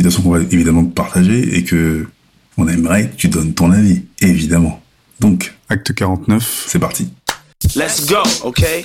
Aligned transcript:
Situation 0.00 0.22
qu'on 0.22 0.30
va 0.30 0.40
évidemment 0.50 0.84
partager 0.84 1.56
et 1.56 1.62
que 1.62 2.06
on 2.56 2.68
aimerait 2.68 3.08
que 3.08 3.16
tu 3.16 3.28
donnes 3.28 3.52
ton 3.52 3.70
avis, 3.70 4.02
évidemment. 4.20 4.80
Donc, 5.20 5.54
acte 5.68 5.94
49, 5.94 6.64
c'est 6.68 6.78
parti. 6.78 7.10
Let's 7.76 8.06
go, 8.06 8.22
okay? 8.44 8.84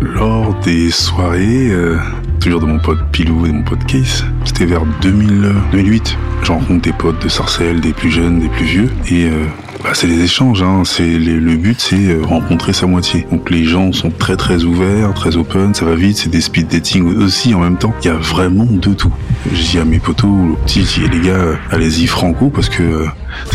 Lors 0.00 0.58
des 0.60 0.90
soirées, 0.90 1.70
euh, 1.70 1.98
toujours 2.40 2.60
de 2.60 2.66
mon 2.66 2.78
pote 2.78 2.98
Pilou 3.12 3.44
et 3.44 3.50
de 3.50 3.54
mon 3.54 3.62
pote 3.64 3.84
Case, 3.84 4.24
c'était 4.46 4.64
vers 4.64 4.86
2000, 5.02 5.44
euh, 5.44 5.52
2008. 5.72 6.16
Je 6.42 6.52
rencontre 6.52 6.80
des 6.80 6.92
potes 6.92 7.22
de 7.22 7.28
Sarcelles, 7.28 7.82
des 7.82 7.92
plus 7.92 8.10
jeunes, 8.10 8.40
des 8.40 8.48
plus 8.48 8.64
vieux, 8.64 8.90
et 9.10 9.26
euh, 9.26 9.44
bah, 9.84 9.90
c'est 9.92 10.06
des 10.08 10.22
échanges. 10.24 10.62
Hein. 10.62 10.82
C'est 10.84 11.06
les- 11.06 11.38
le 11.38 11.56
but, 11.56 11.78
c'est 11.80 11.96
euh, 11.96 12.22
rencontrer 12.24 12.72
sa 12.72 12.86
moitié. 12.86 13.26
Donc 13.30 13.50
les 13.50 13.64
gens 13.64 13.92
sont 13.92 14.10
très 14.10 14.36
très 14.36 14.64
ouverts, 14.64 15.12
très 15.14 15.36
open, 15.36 15.74
ça 15.74 15.84
va 15.84 15.94
vite. 15.94 16.16
C'est 16.16 16.30
des 16.30 16.40
speed 16.40 16.68
dating 16.68 17.04
aussi 17.22 17.54
en 17.54 17.60
même 17.60 17.76
temps. 17.76 17.94
Il 18.02 18.06
y 18.06 18.10
a 18.10 18.14
vraiment 18.14 18.64
de 18.66 18.94
tout. 18.94 19.12
Je 19.52 19.62
dis 19.62 19.78
à 19.78 19.84
mes 19.84 19.98
potos, 19.98 20.56
je 20.66 20.72
dis, 20.80 21.08
les 21.12 21.20
gars, 21.20 21.58
allez-y 21.70 22.06
franco 22.06 22.48
parce 22.48 22.68
que 22.70 22.82
euh, 22.82 23.06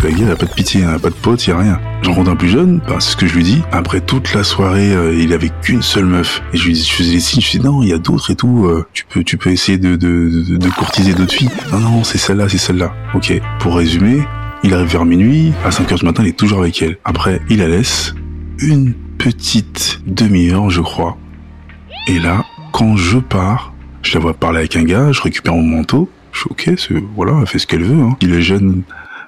la 0.03 0.11
guerre, 0.11 0.27
il 0.27 0.31
a 0.31 0.35
pas 0.35 0.45
de 0.45 0.53
pitié, 0.53 0.81
il 0.81 0.87
a 0.87 0.99
pas 0.99 1.09
de 1.09 1.15
potes, 1.15 1.45
il 1.47 1.51
a 1.53 1.57
rien. 1.57 1.79
J'en 2.03 2.11
rencontre 2.11 2.31
un 2.31 2.35
plus 2.35 2.49
jeune, 2.49 2.79
bah, 2.87 2.97
c'est 2.99 3.11
ce 3.11 3.15
que 3.17 3.27
je 3.27 3.35
lui 3.35 3.43
dis. 3.43 3.61
Après 3.71 3.99
toute 3.99 4.33
la 4.35 4.43
soirée, 4.43 4.93
euh, 4.93 5.13
il 5.19 5.33
avait 5.33 5.49
qu'une 5.61 5.81
seule 5.81 6.05
meuf. 6.05 6.41
Et 6.53 6.57
je 6.57 6.65
lui 6.67 6.73
dis, 6.73 6.83
je 6.87 6.93
faisais 6.93 7.13
les 7.13 7.19
signes, 7.19 7.41
je 7.41 7.51
lui 7.51 7.59
dis 7.59 7.65
non, 7.65 7.81
il 7.81 7.89
y 7.89 7.93
a 7.93 7.97
d'autres 7.97 8.29
et 8.31 8.35
tout. 8.35 8.65
euh, 8.67 8.85
tu 8.93 9.05
peux, 9.09 9.23
tu 9.23 9.37
peux 9.37 9.49
essayer 9.49 9.77
de, 9.79 9.95
de, 9.95 10.43
de, 10.49 10.57
de 10.57 10.69
courtiser 10.69 11.13
d'autres 11.13 11.33
filles. 11.33 11.49
Non, 11.71 11.79
non, 11.79 12.03
c'est 12.03 12.17
celle-là, 12.19 12.47
c'est 12.47 12.57
celle-là. 12.59 12.93
Ok. 13.15 13.33
Pour 13.59 13.75
résumer, 13.77 14.21
il 14.63 14.73
arrive 14.73 14.87
vers 14.87 15.05
minuit. 15.05 15.53
À 15.65 15.71
5 15.71 15.91
heures 15.91 15.99
du 15.99 16.05
matin, 16.05 16.23
il 16.23 16.29
est 16.29 16.37
toujours 16.37 16.59
avec 16.59 16.81
elle. 16.81 16.97
Après, 17.05 17.41
il 17.49 17.59
la 17.59 17.67
laisse 17.67 18.15
une 18.59 18.93
petite 19.17 20.01
demi-heure, 20.05 20.69
je 20.69 20.81
crois. 20.81 21.17
Et 22.07 22.19
là, 22.19 22.45
quand 22.71 22.95
je 22.97 23.19
pars, 23.19 23.73
je 24.01 24.15
la 24.15 24.19
vois 24.19 24.33
parler 24.33 24.59
avec 24.59 24.75
un 24.75 24.83
gars, 24.83 25.11
je 25.11 25.21
récupère 25.21 25.53
mon 25.53 25.63
manteau. 25.63 26.09
Je 26.31 26.39
suis 26.39 26.49
ok, 26.49 26.71
voilà, 27.15 27.37
elle 27.41 27.47
fait 27.47 27.59
ce 27.59 27.67
qu'elle 27.67 27.83
veut. 27.83 28.01
Hein. 28.01 28.15
Et 28.21 28.25
le 28.25 28.39
jeune 28.39 28.83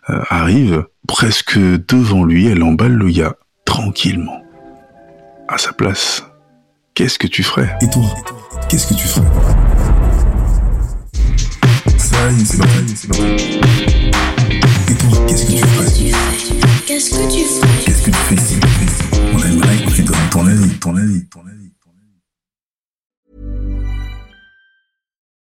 euh, 0.09 0.21
arrive 0.29 0.85
presque 1.07 1.57
devant 1.57 2.23
lui, 2.23 2.47
elle 2.47 2.63
emballe 2.63 2.93
le 2.93 3.09
gars 3.09 3.35
tranquillement. 3.65 4.41
À 5.47 5.57
sa 5.57 5.73
place, 5.73 6.25
qu'est-ce 6.93 7.19
que 7.19 7.27
tu 7.27 7.43
ferais? 7.43 7.75
Et 7.81 7.89
toi, 7.89 8.03
qu'est-ce 8.69 8.87
que 8.87 8.93
tu 8.93 9.07
ferais? 9.07 9.27
Ça 11.97 12.29
est. 12.29 12.61
Et 15.31 15.33
toi, 15.33 15.45
qu'est-ce 15.45 15.45
que 15.45 15.55
tu 15.55 16.11
ferais 16.11 16.83
Qu'est-ce 16.85 17.09
que 17.11 17.23
tu 17.31 17.45
fais 17.45 17.85
Qu'est-ce 17.85 18.03
que 18.03 18.11
tu 18.11 18.17
fais 18.17 18.35
ici 18.35 18.59
On 19.33 19.39
aimerait 19.39 19.85
que 19.85 19.95
tu 19.95 20.03
donnes 20.03 20.29
ton 20.29 20.45
avis, 20.45 20.77
ton 20.79 20.97
avis, 20.97 21.25
ton 21.29 21.39
avis. 21.47 21.71
ton 21.81 21.91
avis. 21.91 22.19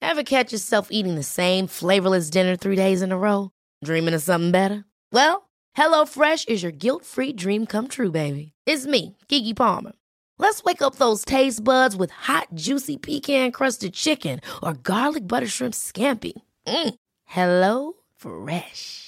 Ever 0.02 0.24
catch 0.24 0.52
yourself 0.52 0.90
eating 0.92 1.16
the 1.16 1.24
same 1.24 1.68
flavorless 1.68 2.30
dinner 2.30 2.58
three 2.58 2.76
days 2.76 3.02
in 3.02 3.14
a 3.14 3.18
row? 3.18 3.52
Dreaming 3.82 4.14
of 4.14 4.22
something 4.22 4.52
better? 4.52 4.84
Well, 5.14 5.48
HelloFresh 5.78 6.50
is 6.50 6.62
your 6.62 6.74
guilt-free 6.74 7.34
dream 7.34 7.66
come 7.66 7.88
true, 7.88 8.12
baby. 8.12 8.52
It's 8.66 8.86
me, 8.86 9.16
Kiki 9.30 9.54
Palmer. 9.54 9.94
Let's 10.38 10.66
wake 10.66 10.82
up 10.82 10.96
those 10.96 11.24
taste 11.24 11.64
buds 11.64 11.96
with 11.96 12.12
hot, 12.12 12.48
juicy 12.54 12.98
pecan-crusted 12.98 13.94
chicken 13.94 14.42
or 14.62 14.74
garlic 14.74 15.26
butter 15.26 15.48
shrimp 15.48 15.74
scampi. 15.76 16.34
Mm. 16.68 16.96
Hello 17.24 17.94
Fresh. 18.18 19.08